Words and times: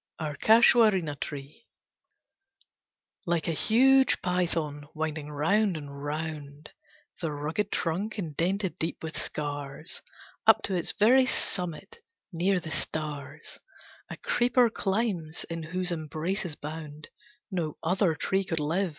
OUR 0.17 0.35
CASUARINA 0.35 1.15
TREE. 1.17 1.67
Like 3.27 3.47
a 3.47 3.51
huge 3.51 4.19
Python, 4.23 4.89
winding 4.95 5.29
round 5.31 5.77
and 5.77 6.03
round 6.03 6.71
The 7.19 7.31
rugged 7.31 7.71
trunk, 7.71 8.17
indented 8.17 8.79
deep 8.79 9.03
with 9.03 9.15
scars 9.15 10.01
Up 10.47 10.63
to 10.63 10.73
its 10.73 10.91
very 10.93 11.27
summit 11.27 11.99
near 12.33 12.59
the 12.59 12.71
stars, 12.71 13.59
A 14.09 14.17
creeper 14.17 14.71
climbs, 14.71 15.43
in 15.51 15.61
whose 15.61 15.91
embraces 15.91 16.55
bound 16.55 17.09
No 17.51 17.77
other 17.83 18.15
tree 18.15 18.43
could 18.43 18.59
live. 18.59 18.89